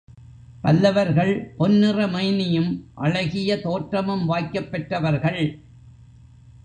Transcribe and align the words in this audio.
பல்லவர்கள் 0.61 1.53
பொன்னிற 1.57 2.07
மேனியும், 2.07 2.83
அழகிய 2.95 3.59
தோற்றமும் 3.59 4.25
வாய்க்கப் 4.25 4.71
பெற்றவர்கள். 4.71 5.59